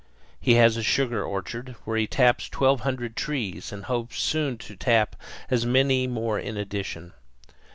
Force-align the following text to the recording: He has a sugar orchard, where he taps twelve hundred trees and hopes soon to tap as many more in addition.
He 0.39 0.55
has 0.55 0.77
a 0.77 0.81
sugar 0.81 1.23
orchard, 1.23 1.75
where 1.85 1.95
he 1.95 2.07
taps 2.07 2.49
twelve 2.49 2.79
hundred 2.79 3.15
trees 3.15 3.71
and 3.71 3.85
hopes 3.85 4.17
soon 4.19 4.57
to 4.57 4.75
tap 4.75 5.15
as 5.51 5.63
many 5.63 6.07
more 6.07 6.39
in 6.39 6.57
addition. 6.57 7.13